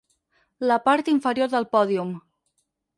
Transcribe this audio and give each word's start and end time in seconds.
La 0.71 0.79
part 0.89 1.13
inferior 1.15 1.53
del 1.55 1.71
pòdium. 1.77 2.19